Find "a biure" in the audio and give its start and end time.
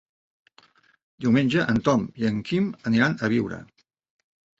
3.13-3.61